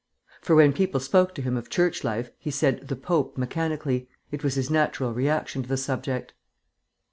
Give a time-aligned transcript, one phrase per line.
[0.41, 4.43] For when people spoke to him of Church life, he said "the Pope" mechanically; it
[4.43, 6.33] was his natural reaction to the subject.